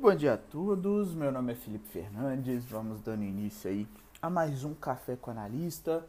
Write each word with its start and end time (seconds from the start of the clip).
bom 0.00 0.14
dia 0.14 0.32
a 0.32 0.38
todos. 0.38 1.12
Meu 1.12 1.30
nome 1.30 1.52
é 1.52 1.54
Felipe 1.54 1.86
Fernandes. 1.88 2.64
Vamos 2.64 3.02
dando 3.02 3.22
início 3.22 3.70
aí 3.70 3.86
a 4.22 4.30
mais 4.30 4.64
um 4.64 4.72
Café 4.72 5.14
com 5.14 5.30
Analista. 5.30 6.02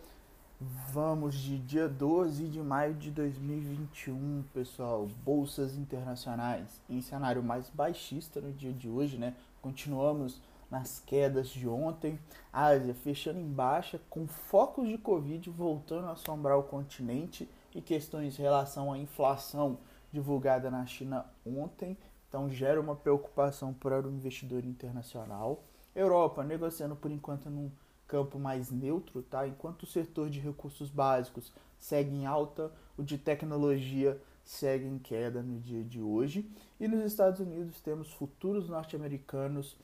Vamos 0.94 1.36
de 1.36 1.58
dia 1.58 1.90
12 1.90 2.48
de 2.48 2.62
maio 2.62 2.94
de 2.94 3.12
2021, 3.12 4.46
pessoal. 4.54 5.10
Bolsas 5.26 5.76
internacionais 5.76 6.80
em 6.90 7.02
cenário 7.02 7.44
mais 7.44 7.70
baixista 7.70 8.40
no 8.40 8.54
dia 8.54 8.72
de 8.72 8.88
hoje, 8.88 9.18
né? 9.18 9.36
Continuamos 9.62 10.42
nas 10.70 11.02
quedas 11.06 11.50
de 11.50 11.68
ontem. 11.68 12.18
Ásia 12.54 12.94
fechando 12.94 13.40
em 13.40 13.52
baixa, 13.52 14.00
com 14.10 14.26
focos 14.26 14.88
de 14.88 14.98
Covid 14.98 15.50
voltando 15.50 16.08
a 16.08 16.14
assombrar 16.14 16.58
o 16.58 16.64
continente 16.64 17.50
e 17.76 17.82
questões 17.82 18.40
em 18.40 18.42
relação 18.42 18.94
à 18.94 18.98
inflação 18.98 19.80
divulgada 20.14 20.72
na 20.72 20.86
China 20.86 21.26
ontem 21.46 21.98
então 22.32 22.50
gera 22.50 22.80
uma 22.80 22.96
preocupação 22.96 23.74
para 23.74 24.08
o 24.08 24.10
investidor 24.10 24.64
internacional. 24.64 25.66
Europa 25.94 26.42
negociando 26.46 26.96
por 26.96 27.12
enquanto 27.12 27.50
num 27.50 27.70
campo 28.08 28.40
mais 28.40 28.72
neutro, 28.72 29.22
tá? 29.22 29.46
Enquanto 29.46 29.84
o 29.84 29.86
setor 29.86 30.30
de 30.30 30.40
recursos 30.40 30.90
básicos 30.90 31.52
segue 31.78 32.16
em 32.16 32.26
alta, 32.26 32.72
o 32.98 33.04
de 33.04 33.18
tecnologia 33.18 34.18
segue 34.46 34.86
em 34.86 34.98
queda 34.98 35.44
no 35.44 35.60
dia 35.60 35.84
de 35.84 36.02
hoje. 36.02 36.50
E 36.80 36.88
nos 36.88 37.04
Estados 37.04 37.42
Unidos 37.42 37.82
temos 37.82 38.14
futuros 38.14 38.70
norte-americanos 38.70 39.76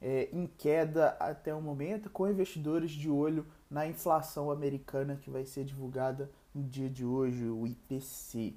é, 0.00 0.28
em 0.32 0.48
queda 0.58 1.10
até 1.20 1.54
o 1.54 1.62
momento, 1.62 2.10
com 2.10 2.28
investidores 2.28 2.90
de 2.90 3.08
olho 3.08 3.46
na 3.70 3.86
inflação 3.86 4.50
americana 4.50 5.20
que 5.22 5.30
vai 5.30 5.46
ser 5.46 5.64
divulgada 5.64 6.28
no 6.52 6.64
dia 6.64 6.90
de 6.90 7.04
hoje, 7.04 7.44
o 7.44 7.64
IPC. 7.64 8.56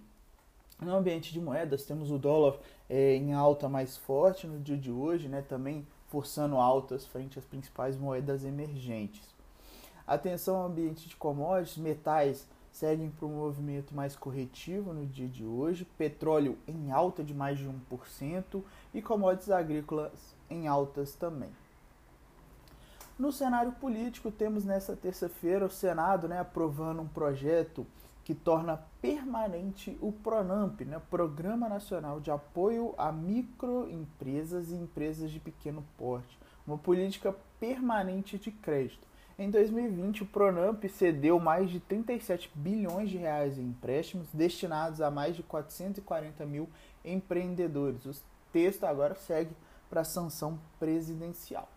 No 0.80 0.96
ambiente 0.96 1.32
de 1.32 1.40
moedas, 1.40 1.86
temos 1.86 2.12
o 2.12 2.18
dólar 2.18 2.58
é, 2.90 3.16
em 3.16 3.34
alta 3.34 3.70
mais 3.70 3.96
forte 3.96 4.46
no 4.46 4.60
dia 4.60 4.78
de 4.78 4.92
hoje, 4.92 5.30
né, 5.30 5.42
também 5.42 5.88
forçando 6.08 6.58
altas 6.58 7.06
frente 7.06 7.40
às 7.40 7.46
principais 7.46 7.98
moedas 7.98 8.44
emergentes. 8.44 9.34
Atenção 10.06 10.58
ao 10.58 10.68
ambiente 10.68 11.08
de 11.08 11.16
commodities, 11.16 11.78
metais 11.78 12.48
seguem 12.72 13.10
para 13.10 13.26
um 13.26 13.38
movimento 13.38 13.96
mais 13.96 14.18
corretivo 14.18 14.94
no 14.94 15.06
dia 15.06 15.30
de 15.30 15.46
hoje, 15.46 15.88
petróleo 15.98 16.58
em 16.68 16.92
alta 16.92 17.24
de 17.24 17.34
mais 17.34 17.58
de 17.58 17.66
1% 17.66 18.62
e 18.94 19.02
commodities 19.02 19.50
agrícolas 19.50 20.36
em 20.50 20.68
altas 20.68 21.14
também. 21.14 21.50
No 23.18 23.32
cenário 23.32 23.72
político, 23.72 24.30
temos 24.30 24.66
nessa 24.66 24.94
terça-feira 24.94 25.66
o 25.66 25.70
Senado 25.70 26.28
né, 26.28 26.38
aprovando 26.38 27.02
um 27.02 27.08
projeto 27.08 27.88
que 28.26 28.34
torna 28.34 28.84
permanente 29.00 29.96
o 30.02 30.12
PRONAMP, 30.12 30.84
né, 30.84 31.00
Programa 31.12 31.70
Nacional 31.70 32.20
de 32.20 32.32
Apoio 32.32 32.96
a 32.98 33.12
Microempresas 33.12 34.72
e 34.72 34.76
Empresas 34.76 35.30
de 35.30 35.40
Pequeno 35.40 35.86
Porte, 35.96 36.38
uma 36.66 36.78
política 36.78 37.36
permanente 37.60 38.40
de 38.40 38.50
crédito. 38.50 39.08
Em 39.38 39.52
2020, 39.52 40.24
o 40.24 40.26
Pronamp 40.26 40.84
cedeu 40.86 41.40
mais 41.40 41.70
de 41.70 41.80
37 41.80 42.50
bilhões 42.56 43.10
de 43.10 43.18
reais 43.18 43.60
em 43.60 43.68
empréstimos 43.68 44.28
destinados 44.34 45.02
a 45.02 45.12
mais 45.12 45.36
de 45.36 45.44
440 45.44 46.46
mil 46.46 46.68
empreendedores. 47.04 48.06
O 48.06 48.16
texto 48.52 48.86
agora 48.86 49.14
segue 49.14 49.52
para 49.88 50.02
a 50.02 50.06
sanção 50.06 50.58
presidencial. 50.80 51.70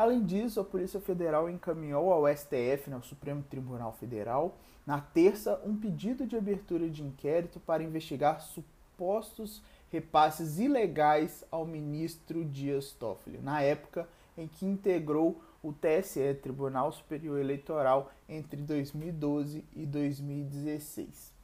Além 0.00 0.24
disso, 0.24 0.58
a 0.58 0.64
Polícia 0.64 0.98
Federal 0.98 1.46
encaminhou 1.50 2.10
ao 2.10 2.26
STF, 2.34 2.88
né, 2.88 2.96
o 2.96 3.02
Supremo 3.02 3.42
Tribunal 3.42 3.92
Federal, 3.92 4.56
na 4.86 4.98
terça, 4.98 5.60
um 5.62 5.76
pedido 5.76 6.26
de 6.26 6.34
abertura 6.38 6.88
de 6.88 7.02
inquérito 7.02 7.60
para 7.60 7.82
investigar 7.82 8.40
supostos 8.40 9.62
repasses 9.92 10.58
ilegais 10.58 11.44
ao 11.50 11.66
ministro 11.66 12.46
Dias 12.46 12.92
Toffoli, 12.92 13.40
na 13.42 13.60
época 13.60 14.08
em 14.38 14.48
que 14.48 14.64
integrou 14.64 15.38
o 15.62 15.70
TSE, 15.70 16.32
Tribunal 16.42 16.90
Superior 16.92 17.38
Eleitoral, 17.38 18.10
entre 18.26 18.62
2012 18.62 19.62
e 19.76 19.84
2016. 19.84 21.39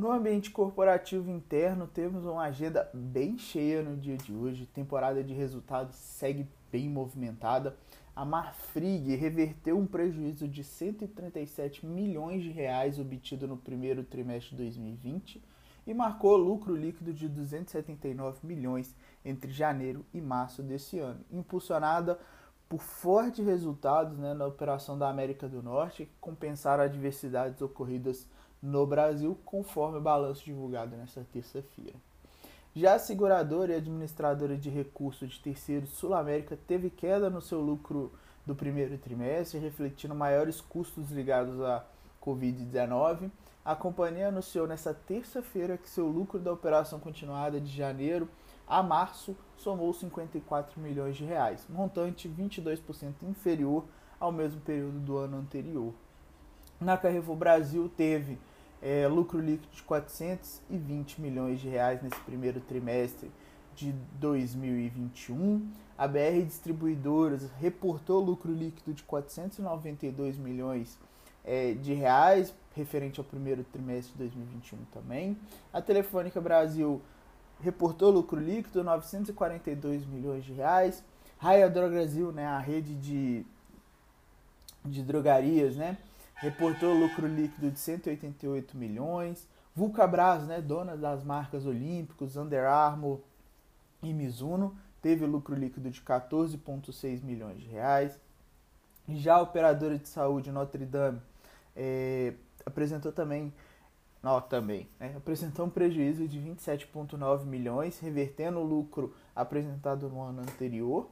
No 0.00 0.10
ambiente 0.10 0.50
corporativo 0.50 1.30
interno, 1.30 1.86
temos 1.86 2.24
uma 2.24 2.44
agenda 2.44 2.88
bem 2.94 3.36
cheia 3.36 3.82
no 3.82 3.98
dia 3.98 4.16
de 4.16 4.32
hoje. 4.32 4.64
Temporada 4.64 5.22
de 5.22 5.34
resultados 5.34 5.94
segue 5.94 6.48
bem 6.72 6.88
movimentada 6.88 7.76
a 8.16 8.24
Marfrig 8.24 9.14
reverteu 9.14 9.76
um 9.76 9.86
prejuízo 9.86 10.48
de 10.48 10.64
137 10.64 11.84
milhões 11.84 12.42
de 12.42 12.50
reais 12.50 12.98
obtido 12.98 13.46
no 13.46 13.58
primeiro 13.58 14.02
trimestre 14.02 14.56
de 14.56 14.62
2020 14.62 15.44
e 15.86 15.92
marcou 15.92 16.34
lucro 16.34 16.74
líquido 16.74 17.12
de 17.12 17.28
279 17.28 18.38
milhões 18.42 18.96
entre 19.22 19.52
janeiro 19.52 20.02
e 20.14 20.20
março 20.22 20.62
desse 20.62 20.98
ano, 20.98 21.20
impulsionada 21.30 22.18
por 22.70 22.80
fortes 22.80 23.44
resultados 23.44 24.16
né, 24.16 24.32
na 24.32 24.46
operação 24.46 24.98
da 24.98 25.10
América 25.10 25.46
do 25.46 25.62
Norte, 25.62 26.06
que 26.06 26.12
compensaram 26.22 26.84
adversidades 26.84 27.60
ocorridas 27.60 28.26
no 28.62 28.86
Brasil, 28.86 29.38
conforme 29.44 29.98
o 29.98 30.00
balanço 30.00 30.44
divulgado 30.44 30.96
nesta 30.96 31.26
terça-feira. 31.32 31.94
Já 32.74 32.94
a 32.94 32.98
seguradora 32.98 33.72
e 33.72 33.76
administradora 33.76 34.56
de 34.56 34.70
recursos 34.70 35.30
de 35.30 35.40
terceiros 35.40 35.90
Sul 35.90 36.14
América 36.14 36.56
teve 36.68 36.88
queda 36.88 37.28
no 37.28 37.40
seu 37.40 37.60
lucro 37.60 38.12
do 38.46 38.54
primeiro 38.54 38.96
trimestre, 38.96 39.58
refletindo 39.58 40.14
maiores 40.14 40.60
custos 40.60 41.10
ligados 41.10 41.60
à 41.62 41.84
Covid-19. 42.22 43.30
A 43.64 43.74
companhia 43.74 44.28
anunciou 44.28 44.66
nesta 44.66 44.94
terça-feira 44.94 45.76
que 45.76 45.88
seu 45.88 46.06
lucro 46.06 46.38
da 46.38 46.52
operação 46.52 47.00
continuada 47.00 47.60
de 47.60 47.74
janeiro 47.74 48.28
a 48.70 48.84
março 48.84 49.36
somou 49.56 49.92
54 49.92 50.80
milhões 50.80 51.16
de 51.16 51.24
reais, 51.24 51.66
montante 51.68 52.28
22% 52.28 53.14
inferior 53.22 53.84
ao 54.20 54.30
mesmo 54.30 54.60
período 54.60 55.00
do 55.00 55.16
ano 55.16 55.38
anterior. 55.38 55.92
Na 56.80 56.96
Carrefour 56.96 57.34
Brasil 57.34 57.90
teve 57.96 58.38
é, 58.82 59.06
lucro 59.06 59.40
líquido 59.40 59.72
de 59.74 59.82
420 59.82 61.20
milhões 61.20 61.60
de 61.60 61.68
reais 61.68 62.02
nesse 62.02 62.20
primeiro 62.20 62.60
trimestre 62.60 63.30
de 63.74 63.92
2021. 64.18 65.68
A 65.96 66.08
BR 66.08 66.42
Distribuidoras 66.44 67.50
reportou 67.60 68.20
lucro 68.20 68.52
líquido 68.52 68.94
de 68.94 69.02
492 69.02 70.38
milhões 70.38 70.98
é, 71.44 71.72
de 71.74 71.92
reais, 71.92 72.54
referente 72.74 73.20
ao 73.20 73.24
primeiro 73.24 73.64
trimestre 73.64 74.12
de 74.12 74.18
2021 74.18 74.78
também. 74.92 75.36
A 75.72 75.80
Telefônica 75.82 76.40
Brasil 76.40 77.02
reportou 77.60 78.10
lucro 78.10 78.40
líquido 78.40 78.80
de 78.80 78.84
942 78.84 80.06
milhões 80.06 80.44
de 80.44 80.52
reais. 80.52 81.04
Raia 81.38 81.68
Drogasil, 81.68 82.32
né, 82.32 82.46
a 82.46 82.58
rede 82.58 82.94
de, 82.94 83.46
de 84.84 85.02
drogarias, 85.02 85.76
né, 85.76 85.96
reportou 86.40 86.94
lucro 86.94 87.26
líquido 87.26 87.70
de 87.70 87.78
188 87.78 88.76
milhões. 88.76 89.46
Vulcabras, 89.74 90.46
né, 90.46 90.60
dona 90.60 90.96
das 90.96 91.22
marcas 91.22 91.64
Olímpicos, 91.64 92.36
Under 92.36 92.64
Armour 92.64 93.20
e 94.02 94.12
Mizuno, 94.12 94.76
teve 95.00 95.24
lucro 95.26 95.54
líquido 95.54 95.90
de 95.90 96.00
14,6 96.00 97.22
milhões 97.22 97.60
de 97.60 97.66
reais. 97.66 98.18
Já 99.08 99.36
a 99.36 99.42
operadora 99.42 99.98
de 99.98 100.08
saúde 100.08 100.50
Notre 100.50 100.84
Dame 100.84 101.20
é, 101.76 102.34
apresentou 102.64 103.12
também, 103.12 103.52
não, 104.22 104.40
também 104.40 104.88
né, 104.98 105.14
apresentou 105.16 105.66
um 105.66 105.70
prejuízo 105.70 106.26
de 106.26 106.38
27,9 106.38 107.44
milhões, 107.44 107.98
revertendo 107.98 108.60
o 108.60 108.64
lucro 108.64 109.14
apresentado 109.34 110.08
no 110.08 110.22
ano 110.22 110.40
anterior. 110.40 111.08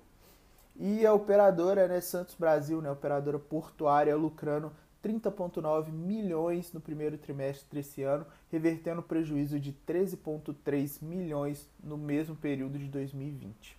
E 0.76 1.04
a 1.04 1.12
operadora 1.12 1.88
né, 1.88 2.00
Santos 2.00 2.34
Brasil, 2.34 2.80
né, 2.80 2.90
operadora 2.90 3.38
portuária, 3.38 4.16
lucrando 4.16 4.72
30,9 5.04 5.90
milhões 5.90 6.72
no 6.72 6.80
primeiro 6.80 7.16
trimestre 7.16 7.66
desse 7.70 8.02
ano, 8.02 8.26
revertendo 8.50 9.02
prejuízo 9.02 9.58
de 9.60 9.72
13,3 9.86 11.02
milhões 11.02 11.68
no 11.82 11.96
mesmo 11.96 12.34
período 12.34 12.78
de 12.78 12.86
2020. 12.86 13.78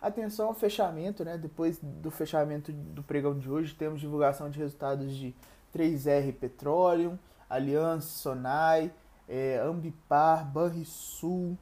Atenção 0.00 0.48
ao 0.48 0.54
fechamento, 0.54 1.24
né? 1.24 1.36
Depois 1.36 1.78
do 1.78 2.10
fechamento 2.10 2.72
do 2.72 3.02
pregão 3.02 3.38
de 3.38 3.50
hoje, 3.50 3.74
temos 3.74 4.00
divulgação 4.00 4.48
de 4.48 4.58
resultados 4.58 5.14
de 5.14 5.34
3R 5.76 6.32
Petroleum, 6.32 7.18
Aliança 7.48 8.08
Sonai, 8.08 8.90
é, 9.28 9.58
Ambipar, 9.58 10.44
Banrisul, 10.46 11.56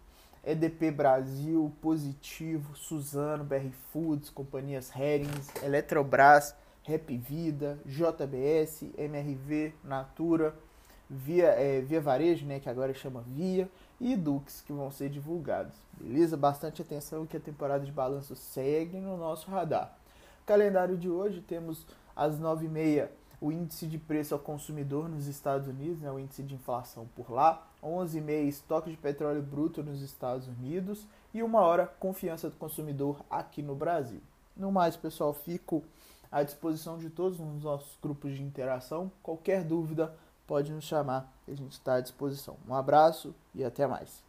EDP 0.44 0.90
Brasil, 0.90 1.72
Positivo, 1.82 2.76
Suzano, 2.76 3.44
BR 3.44 3.70
Foods, 3.92 4.30
companhias 4.30 4.90
Herings, 4.94 5.50
Eletrobras, 5.62 6.54
Rap 6.88 7.14
Vida, 7.18 7.78
JBS, 7.84 8.86
MRV, 8.96 9.74
Natura, 9.84 10.54
Via, 11.10 11.48
é, 11.48 11.82
Via 11.82 12.00
Varejo, 12.00 12.46
né, 12.46 12.58
que 12.58 12.68
agora 12.68 12.94
chama 12.94 13.22
Via, 13.26 13.68
e 14.00 14.16
Dux, 14.16 14.62
que 14.62 14.72
vão 14.72 14.90
ser 14.90 15.10
divulgados. 15.10 15.74
Beleza? 16.00 16.34
Bastante 16.34 16.80
atenção 16.80 17.26
que 17.26 17.36
a 17.36 17.40
temporada 17.40 17.84
de 17.84 17.92
balanço 17.92 18.34
segue 18.34 18.96
no 18.96 19.18
nosso 19.18 19.50
radar. 19.50 19.94
Calendário 20.46 20.96
de 20.96 21.10
hoje 21.10 21.42
temos 21.42 21.86
às 22.16 22.38
9h30 22.38 23.08
o 23.38 23.52
índice 23.52 23.86
de 23.86 23.98
preço 23.98 24.34
ao 24.34 24.40
consumidor 24.40 25.10
nos 25.10 25.26
Estados 25.26 25.68
Unidos, 25.68 26.00
né, 26.00 26.10
o 26.10 26.18
índice 26.18 26.42
de 26.42 26.54
inflação 26.54 27.06
por 27.14 27.30
lá, 27.30 27.68
11h30 27.82 28.48
estoque 28.48 28.90
de 28.90 28.96
petróleo 28.96 29.42
bruto 29.42 29.82
nos 29.82 30.00
Estados 30.00 30.48
Unidos 30.48 31.06
e 31.34 31.42
uma 31.42 31.60
hora 31.60 31.86
confiança 31.86 32.48
do 32.48 32.56
consumidor 32.56 33.20
aqui 33.30 33.62
no 33.62 33.74
Brasil. 33.74 34.20
No 34.56 34.72
mais, 34.72 34.96
pessoal, 34.96 35.32
fico 35.32 35.84
à 36.30 36.42
disposição 36.42 36.98
de 36.98 37.10
todos 37.10 37.38
nos 37.38 37.62
nossos 37.62 37.96
grupos 38.02 38.34
de 38.34 38.42
interação. 38.42 39.10
Qualquer 39.22 39.64
dúvida 39.64 40.14
pode 40.46 40.72
nos 40.72 40.84
chamar, 40.84 41.32
a 41.46 41.54
gente 41.54 41.72
está 41.72 41.94
à 41.94 42.00
disposição. 42.00 42.56
Um 42.66 42.74
abraço 42.74 43.34
e 43.54 43.64
até 43.64 43.86
mais. 43.86 44.27